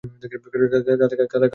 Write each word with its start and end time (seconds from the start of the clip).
কাল 0.03 0.13
থেকে 0.23 0.37
সরলাকে 0.37 0.67
দেখছি 0.73 1.17
নে 1.19 1.27
কেন। 1.31 1.43